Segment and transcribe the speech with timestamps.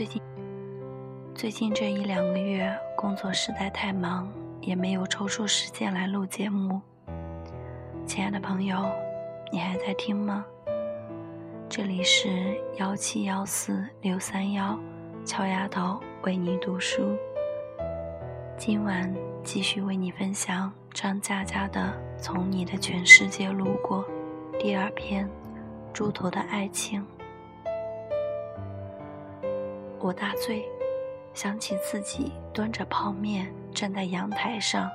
[0.00, 0.22] 最近
[1.34, 4.26] 最近这一两个月工作实在太忙，
[4.62, 6.80] 也没有抽出时间来录节目。
[8.06, 8.90] 亲爱的朋友，
[9.52, 10.42] 你还在听吗？
[11.68, 14.74] 这里是幺七幺四六三幺，
[15.26, 17.14] 乔丫头为你读书。
[18.56, 24.02] 今晚继续为你分享张嘉佳的《从你的全世界路过》
[24.58, 25.26] 第二篇
[25.92, 27.02] 《猪头的爱情》。
[30.02, 30.66] 我大醉，
[31.34, 34.90] 想起自己端着泡面站在阳台上，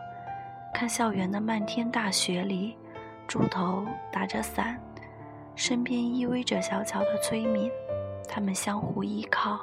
[0.73, 2.76] 看校园的漫天大雪里，
[3.27, 4.82] 猪头打着伞，
[5.55, 7.72] 身边依偎着小巧的崔敏，
[8.27, 9.60] 他们相互依靠，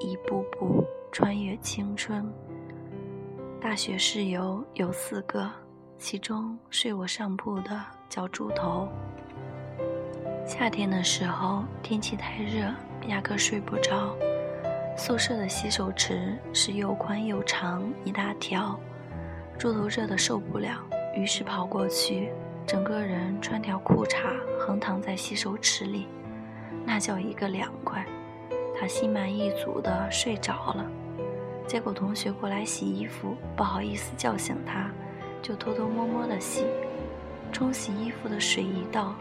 [0.00, 0.82] 一步步
[1.12, 2.26] 穿越青春。
[3.60, 5.50] 大学室友有四个，
[5.98, 8.88] 其中睡我上铺的叫猪头。
[10.46, 12.72] 夏天的时候，天气太热，
[13.06, 14.16] 压根睡不着。
[14.96, 18.78] 宿舍的洗手池是又宽又长一大条，
[19.58, 20.78] 猪头热得受不了，
[21.14, 22.30] 于是跑过去，
[22.66, 26.06] 整个人穿条裤衩横躺在洗手池里，
[26.84, 28.04] 那叫一个凉快。
[28.78, 30.86] 他心满意足地睡着了。
[31.66, 34.90] 结果同学过来洗衣服，不好意思叫醒他，
[35.40, 36.66] 就偷偷摸摸地洗。
[37.50, 39.14] 冲洗衣服的水一倒，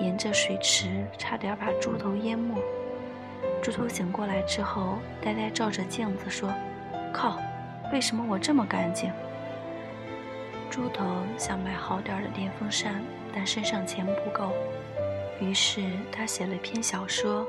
[0.00, 2.54] 沿着水池差点把猪头淹没。
[3.62, 6.52] 猪头醒过来之后，呆呆照着镜子说
[7.12, 7.38] ：“靠，
[7.92, 9.10] 为什么我这么干净？”
[10.70, 11.04] 猪头
[11.36, 13.02] 想买好点的电风扇，
[13.34, 14.52] 但身上钱不够，
[15.40, 17.46] 于是他写了篇小说，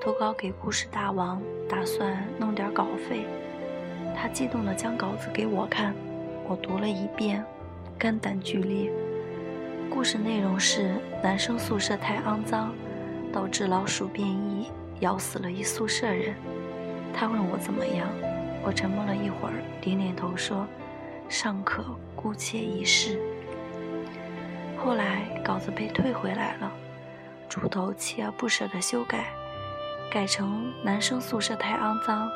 [0.00, 3.24] 投稿给故事大王，打算弄点稿费。
[4.16, 5.94] 他激动地将稿子给我看，
[6.44, 7.44] 我读了一遍，
[7.98, 8.90] 肝胆俱裂。
[9.90, 12.74] 故事内容是男生宿舍太肮脏，
[13.32, 14.70] 导致老鼠变异。
[15.02, 16.34] 咬死了一宿舍人。
[17.12, 18.08] 他问我怎么样，
[18.64, 20.66] 我沉默了一会儿，点点头说
[21.28, 21.84] ：“尚可
[22.16, 23.20] 姑且一试。”
[24.78, 26.72] 后来稿子被退回来了，
[27.48, 29.26] 猪头锲而不舍地修改，
[30.10, 32.30] 改成男生宿舍太肮脏，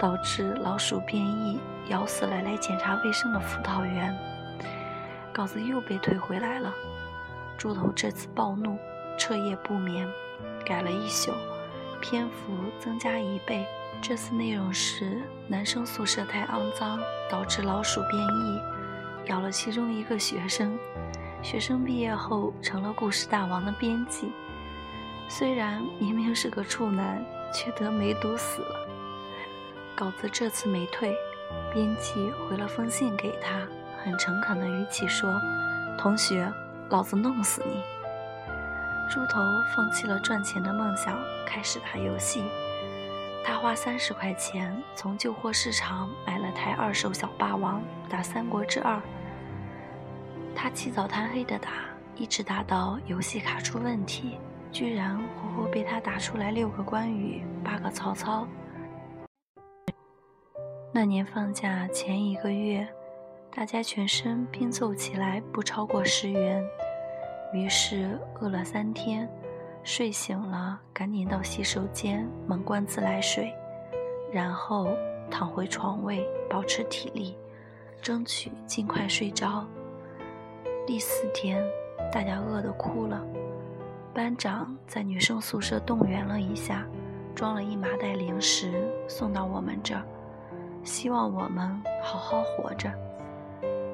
[0.00, 4.16] 导致老鼠变异，咬死了来检查卫生的辅导员。
[5.32, 6.72] 稿子又被退回来了，
[7.58, 8.78] 猪头这次暴怒，
[9.18, 10.08] 彻夜不眠，
[10.64, 11.32] 改了一宿。
[12.04, 13.66] 篇幅增加一倍，
[14.02, 17.00] 这次内容是男生宿舍太肮脏，
[17.30, 18.60] 导致老鼠变异，
[19.30, 20.78] 咬了其中一个学生。
[21.42, 24.30] 学生毕业后成了故事大王的编辑，
[25.30, 28.86] 虽然明明是个处男，却得梅毒死了。
[29.96, 31.16] 稿子这次没退，
[31.72, 33.66] 编辑回了封信给他，
[34.04, 35.34] 很诚恳的语气说
[35.98, 36.52] ：“同学，
[36.90, 37.82] 老子弄死你。”
[39.10, 39.40] 猪头
[39.74, 42.42] 放弃了赚钱的梦想，开始打游戏。
[43.44, 48.96] 他花三十块钱从旧货市场买了台二手小霸王，打《三国志二》。
[50.54, 51.70] 他起早贪黑的打，
[52.16, 54.38] 一直打到游戏卡出问题，
[54.72, 58.48] 居然活活被他打出来六个关羽，八个曹操。
[60.92, 62.88] 那年放假前一个月，
[63.54, 66.64] 大家全身拼凑起来不超过十元。
[67.54, 69.28] 于是饿了三天，
[69.84, 73.54] 睡醒了赶紧到洗手间猛灌自来水，
[74.32, 74.88] 然后
[75.30, 77.38] 躺回床位保持体力，
[78.02, 79.64] 争取尽快睡着。
[80.84, 81.64] 第四天，
[82.12, 83.24] 大家饿得哭了，
[84.12, 86.84] 班长在女生宿舍动员了一下，
[87.36, 90.02] 装了一麻袋零食送到我们这儿，
[90.82, 92.92] 希望我们好好活着。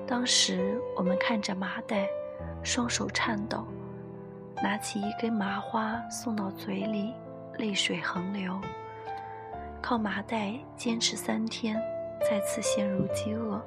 [0.06, 2.08] 当时我们看着麻袋。
[2.62, 3.66] 双手颤抖，
[4.62, 7.14] 拿起一根麻花送到嘴里，
[7.58, 8.58] 泪水横流。
[9.82, 11.80] 靠麻袋坚持三天，
[12.28, 13.60] 再次陷入饥饿。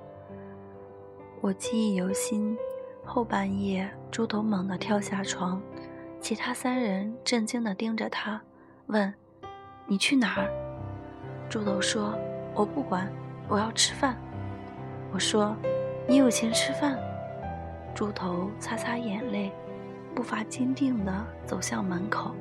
[1.42, 2.56] 我记忆犹新，
[3.04, 5.62] 后半夜，猪头猛地跳下床，
[6.22, 8.40] 其他三人震惊地盯着他，
[8.86, 9.14] 问
[9.88, 10.50] ：“你去哪儿？”
[11.50, 12.14] 猪头说
[12.54, 13.12] ：“我不管，
[13.50, 14.16] 我要吃饭。”
[15.12, 15.56] 我说
[16.08, 16.98] ：“你有钱吃饭？”
[17.94, 19.52] 猪头擦擦眼泪，
[20.16, 21.12] 步伐坚定地
[21.46, 22.32] 走向门口，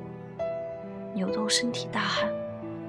[1.13, 2.27] 扭动身体大喊：“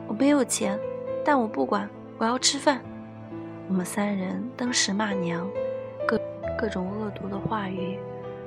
[0.08, 0.78] 我没有钱，
[1.22, 2.80] 但我不管，我要吃饭。”
[3.68, 5.46] 我们三人登时骂娘，
[6.08, 6.18] 各
[6.58, 7.98] 各种恶毒的话语，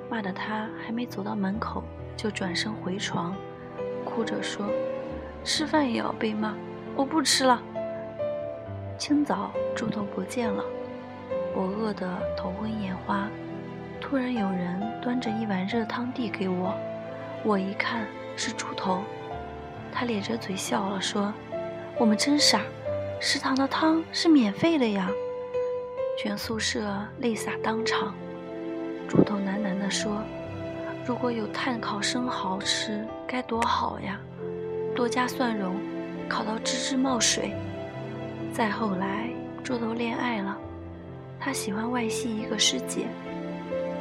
[0.10, 1.84] 骂得他还没走到门口
[2.16, 3.36] 就转身回床，
[4.04, 4.66] 哭着说
[5.44, 6.56] ：“吃饭也要被骂，
[6.96, 7.62] 我不吃了。”
[8.98, 10.64] 清早，猪头不见了，
[11.56, 13.30] 我饿得头昏眼花。
[14.10, 16.74] 突然有人端着一碗热汤递给我，
[17.44, 18.08] 我一看
[18.38, 19.02] 是猪头，
[19.92, 21.34] 他咧着嘴笑了，说
[22.00, 22.62] ：“我们真傻，
[23.20, 25.10] 食堂的汤是免费的呀！
[26.18, 28.16] 全宿舍泪洒当场。
[29.10, 30.24] 猪头喃喃地说
[31.06, 34.18] ：“如果有炭烤生蚝吃，该多好呀！
[34.96, 35.76] 多加蒜蓉，
[36.30, 37.54] 烤到吱吱冒水。”
[38.56, 39.28] 再后来，
[39.66, 40.58] 猪头恋爱了，
[41.38, 43.06] 他喜欢外系一个师姐。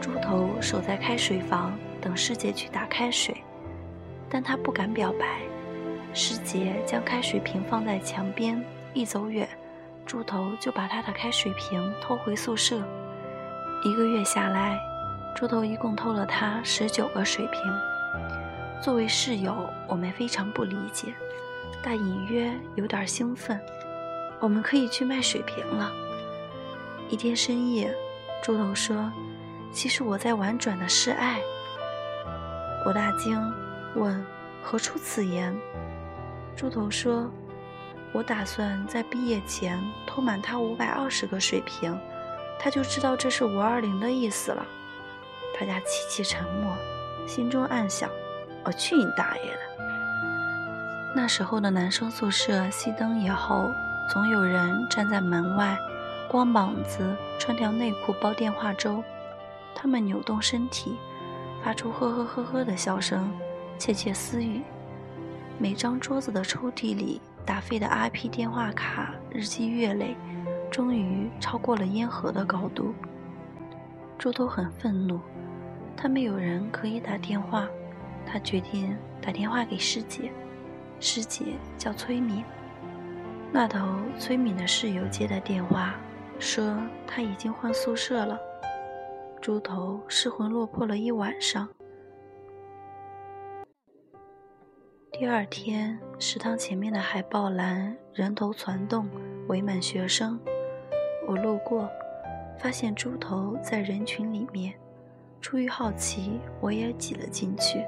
[0.00, 3.36] 猪头守在开水房等师姐去打开水，
[4.28, 5.38] 但他不敢表白。
[6.12, 8.62] 师姐将开水瓶放在墙边，
[8.94, 9.48] 一走远，
[10.06, 12.82] 猪头就把他的开水瓶偷回宿舍。
[13.84, 14.78] 一个月下来，
[15.34, 17.60] 猪头一共偷了他十九个水瓶。
[18.82, 21.12] 作为室友，我们非常不理解，
[21.82, 23.60] 但隐约有点兴奋。
[24.38, 25.92] 我们可以去卖水瓶了。
[27.08, 27.94] 一天深夜，
[28.42, 29.12] 猪头说
[29.76, 31.38] ：“其实我在婉转的示爱。”
[32.86, 33.38] 我大惊，
[33.94, 34.24] 问
[34.64, 35.54] ：“何出此言？”
[36.56, 37.30] 猪头说
[38.10, 41.94] ：“我打算在毕业前偷满他五百二十个水瓶，
[42.58, 44.64] 他就知道这是五二零的意思了。”
[45.60, 46.74] 大家齐齐沉默，
[47.26, 48.08] 心中暗想
[48.64, 49.60] ：“我去你大爷的！”
[51.14, 53.70] 那时候的男生宿舍熄灯以后，
[54.10, 55.76] 总有人站在门外，
[56.30, 59.04] 光膀子，穿条内裤煲电话粥。
[59.78, 60.96] 他们扭动身体，
[61.62, 63.30] 发出呵呵呵呵的笑声，
[63.78, 64.62] 窃窃私语。
[65.58, 70.16] 每张桌子的抽屉里打废的 IP 电话卡日积月累，
[70.70, 72.94] 终于超过了烟盒的高度。
[74.18, 75.20] 猪头很愤怒，
[75.94, 77.68] 他没有人可以打电话，
[78.26, 80.32] 他决定打电话给师姐。
[81.00, 81.44] 师姐
[81.76, 82.42] 叫崔敏。
[83.52, 83.78] 那头
[84.18, 85.94] 崔敏的室友接的电话，
[86.38, 86.74] 说
[87.06, 88.38] 他已经换宿舍了。
[89.40, 91.68] 猪头失魂落魄了一晚上。
[95.12, 99.08] 第二天，食堂前面的海报栏人头攒动，
[99.48, 100.38] 围满学生。
[101.26, 101.88] 我路过，
[102.58, 104.74] 发现猪头在人群里面。
[105.40, 107.84] 出于好奇，我也挤了进去。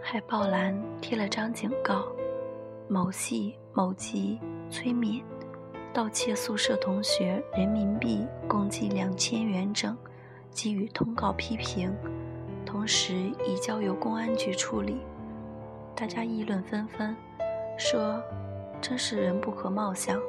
[0.00, 2.06] 海报栏贴了张警告：
[2.88, 5.22] 某系某级催眠
[5.92, 9.96] 盗窃宿舍同学人民币共计两千元整，
[10.60, 11.94] 给予通告批评，
[12.66, 13.14] 同时
[13.46, 14.98] 已交由公安局处理。
[15.94, 17.14] 大家议论纷纷，
[17.78, 18.20] 说
[18.82, 20.20] ：“真是人不可貌相。”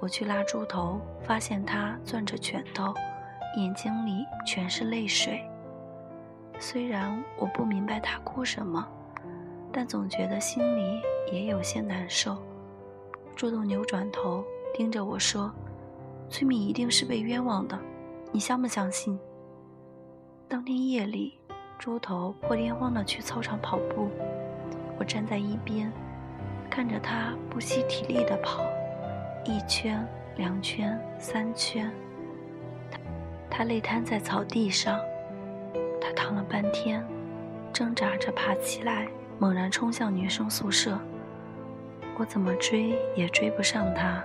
[0.00, 2.92] 我去拉猪头，发现他攥着拳头，
[3.56, 5.42] 眼睛里全是泪水。
[6.58, 8.86] 虽然我不明白他哭什么，
[9.72, 11.00] 但总觉得心里
[11.32, 12.36] 也有些难受。
[13.34, 15.50] 猪头扭转头，盯着我说
[16.28, 17.78] ：“崔敏一定是被冤枉的，
[18.30, 19.18] 你相不相信？”
[20.50, 21.34] 当天夜里，
[21.78, 24.08] 猪头破天荒地去操场跑步。
[24.98, 25.92] 我站在一边，
[26.70, 28.64] 看着他不惜体力地跑，
[29.44, 30.02] 一圈、
[30.36, 31.92] 两圈、三圈。
[32.90, 34.98] 他他累瘫在草地上，
[36.00, 37.04] 他躺了半天，
[37.70, 39.06] 挣扎着爬起来，
[39.38, 40.98] 猛然冲向女生宿舍。
[42.16, 44.24] 我怎么追也追不上他。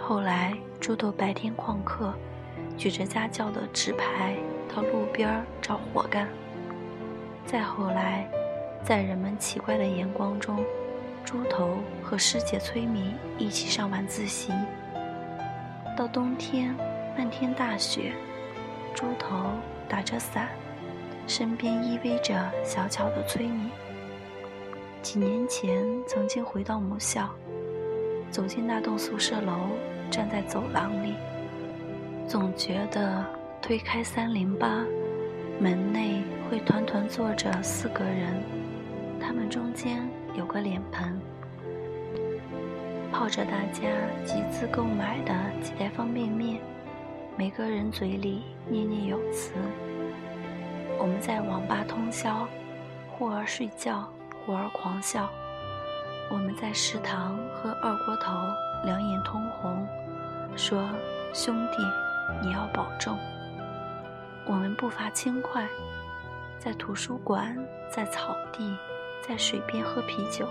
[0.00, 2.14] 后来，猪头白天旷课，
[2.76, 4.36] 举着家教的纸牌
[4.74, 6.28] 到路边找活干。
[7.46, 8.28] 再后来。
[8.84, 10.64] 在人们奇怪的眼光中，
[11.24, 14.50] 猪头和师姐崔敏一起上晚自习。
[15.96, 16.74] 到冬天，
[17.16, 18.12] 漫天大雪，
[18.94, 19.36] 猪头
[19.88, 20.48] 打着伞，
[21.26, 23.68] 身边依偎着小巧的崔敏。
[25.02, 27.28] 几年前，曾经回到母校，
[28.30, 29.52] 走进那栋宿舍楼，
[30.08, 31.14] 站在走廊里，
[32.26, 33.22] 总觉得
[33.60, 34.84] 推开三零八，
[35.60, 38.42] 门内会团团坐着四个人。
[39.20, 41.20] 他们中间有个脸盆，
[43.12, 43.82] 泡着大家
[44.24, 46.60] 集资购买的几袋方便面，
[47.36, 49.52] 每个人嘴里念念有词。
[50.98, 52.46] 我们在网吧通宵，
[53.10, 54.08] 忽而睡觉，
[54.46, 55.28] 忽而狂笑。
[56.30, 58.34] 我们在食堂喝二锅头，
[58.84, 59.86] 两眼通红，
[60.56, 60.88] 说
[61.34, 61.82] ：“兄弟，
[62.42, 63.18] 你要保重。”
[64.48, 65.68] 我们步伐轻快，
[66.58, 67.56] 在图书馆，
[67.88, 68.76] 在草地。
[69.20, 70.48] 在水边喝啤酒，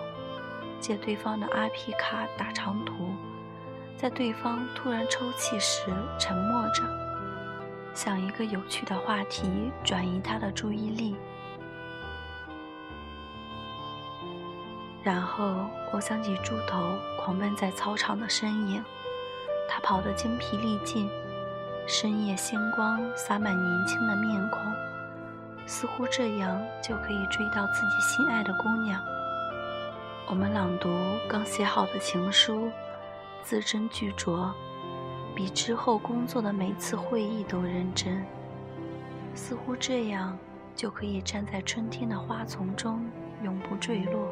[0.79, 3.09] 借对方的阿皮卡打长途，
[3.97, 5.85] 在对方突然抽泣时
[6.19, 6.83] 沉默着，
[7.95, 11.15] 想一个有趣的话题转移他的注意力。
[15.01, 18.83] 然后我想起猪头狂奔在操场的身影，
[19.67, 21.09] 他跑得精疲力尽，
[21.89, 24.61] 深夜星光洒满年轻的面孔。
[25.65, 29.01] 似乎这样就可以追到自己心爱的姑娘。
[30.27, 30.89] 我们朗读
[31.29, 32.69] 刚写好的情书，
[33.41, 34.51] 字斟句酌，
[35.33, 38.21] 比之后工作的每次会议都认真。
[39.33, 40.37] 似乎这样
[40.75, 42.99] 就可以站在春天的花丛中，
[43.45, 44.27] 永不坠落。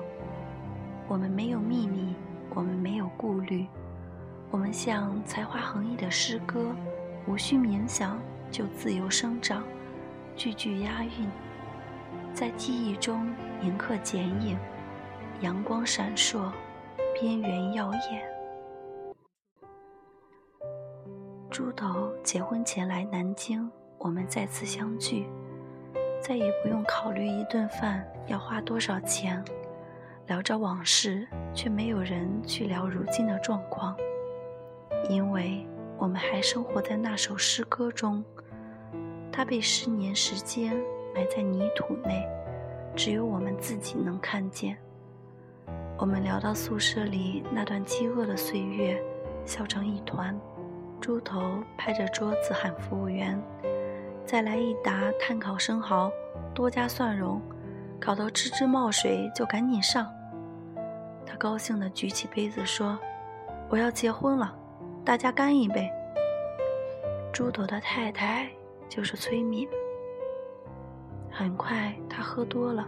[1.08, 2.16] 我们没有秘密，
[2.50, 3.66] 我们没有顾虑，
[4.52, 6.66] 我们像才华横溢的诗歌，
[7.28, 8.20] 无需冥想
[8.52, 9.64] 就自由生长，
[10.36, 11.30] 句句押韵，
[12.34, 14.58] 在记忆中铭刻剪影。
[15.42, 16.50] 阳光闪烁，
[17.14, 18.24] 边缘耀眼。
[21.50, 25.28] 猪头结婚前来南京，我们再次相聚，
[26.22, 29.44] 再也不用考虑一顿饭要花多少钱，
[30.28, 33.94] 聊着往事，却没有人去聊如今的状况，
[35.10, 35.68] 因为
[35.98, 38.24] 我们还生活在那首诗歌中，
[39.32, 40.76] 它被十年时间
[41.14, 42.28] 埋在泥土内，
[42.96, 44.78] 只有我们自己能看见。
[45.98, 49.02] 我们聊到宿舍里那段饥饿的岁月，
[49.46, 50.38] 笑成一团。
[51.00, 53.42] 猪头拍着桌子喊服务员
[54.26, 56.12] ：“再来一打炭烤生蚝，
[56.54, 57.42] 多加蒜蓉，
[58.00, 60.12] 烤到吱吱冒水就赶紧上。”
[61.26, 62.98] 他高兴地举起杯子说
[63.70, 64.56] ：“我要结婚了，
[65.06, 65.90] 大家干一杯。”
[67.32, 68.50] 朱朵的太太
[68.90, 69.68] 就是崔敏。
[71.30, 72.88] 很快他喝多了。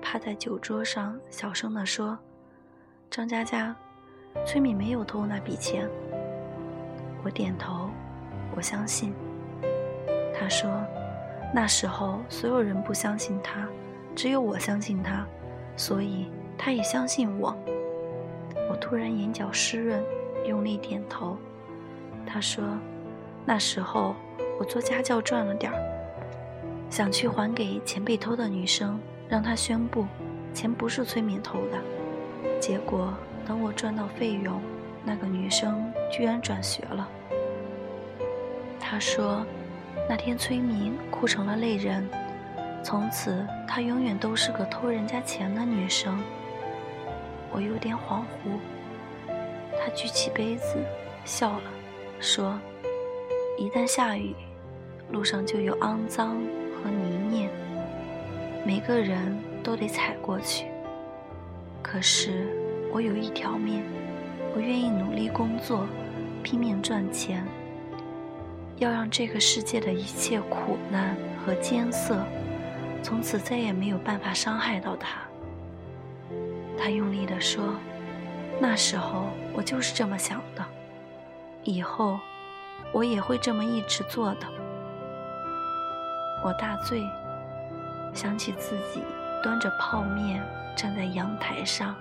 [0.00, 2.18] 趴在酒桌上，小声地说
[3.10, 3.74] ：“张佳佳，
[4.44, 5.88] 崔敏没有偷那笔钱。”
[7.24, 7.88] 我点头，
[8.54, 9.14] 我相信。
[10.34, 10.70] 他说
[11.54, 13.66] ：“那时候所有人不相信他，
[14.14, 15.24] 只有我相信他，
[15.76, 17.56] 所以他也相信我。”
[18.68, 20.02] 我突然眼角湿润，
[20.46, 21.36] 用力点头。
[22.26, 22.64] 他说
[23.44, 24.14] ：“那时候
[24.58, 25.78] 我做家教赚了点儿，
[26.88, 30.04] 想去还给钱被偷的女生。”让他宣布，
[30.52, 31.78] 钱不是崔敏偷的。
[32.60, 33.14] 结果
[33.46, 34.60] 等我赚到费用，
[35.06, 37.08] 那个女生居然转学了。
[38.78, 39.42] 他说，
[40.06, 42.06] 那天崔敏哭成了泪人，
[42.84, 46.22] 从此她永远都是个偷人家钱的女生。
[47.50, 48.58] 我有点恍惚。
[49.84, 50.76] 他举起杯子，
[51.24, 51.62] 笑了，
[52.20, 52.56] 说
[53.58, 54.32] ：“一旦下雨，
[55.10, 56.36] 路上就有肮脏
[56.76, 57.50] 和泥泞。”
[58.64, 60.66] 每个人都得踩过去。
[61.82, 62.46] 可是
[62.92, 63.82] 我有一条命，
[64.54, 65.84] 我愿意努力工作，
[66.44, 67.44] 拼命赚钱，
[68.76, 72.24] 要让这个世界的一切苦难和艰涩，
[73.02, 75.22] 从此再也没有办法伤害到他。
[76.78, 77.74] 他用力地说
[78.60, 80.64] ：“那时候我就是这么想的，
[81.64, 82.18] 以后
[82.92, 84.46] 我也会这么一直做的。”
[86.44, 87.02] 我大醉。
[88.14, 89.02] 想起自己
[89.42, 91.94] 端着泡面站在阳台上，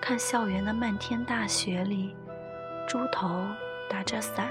[0.00, 2.16] 看校园的漫天大雪里，
[2.88, 3.44] 猪头
[3.86, 4.48] 打着伞，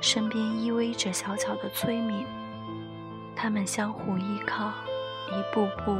[0.00, 2.26] 身边依偎着小巧的崔敏，
[3.36, 4.72] 他们相互依靠，
[5.28, 5.96] 一步步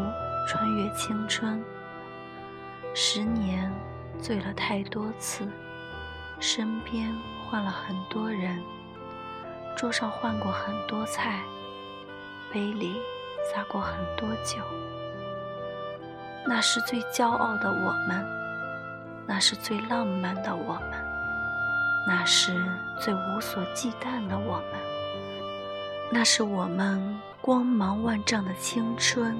[0.48, 1.62] 穿越青春。
[2.92, 3.72] 十年
[4.20, 5.46] 醉了太多次，
[6.40, 8.60] 身边换了很多人，
[9.76, 11.40] 桌上换过很多菜，
[12.52, 12.96] 杯里。
[13.54, 14.58] 撒过很多酒，
[16.48, 18.26] 那是最骄傲的我们，
[19.24, 20.92] 那是最浪漫的我们，
[22.08, 22.52] 那是
[22.98, 24.80] 最无所忌惮的我们，
[26.10, 29.36] 那是我们光芒万丈的青春。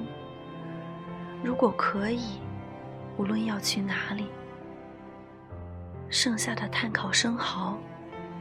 [1.43, 2.39] 如果可以，
[3.17, 4.27] 无论要去哪里，
[6.09, 7.77] 剩下的碳烤生蚝，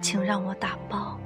[0.01, 1.19] 请让我打包。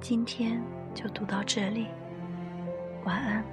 [0.00, 0.62] 今天。
[0.94, 1.88] 就读到这里，
[3.04, 3.44] 晚安。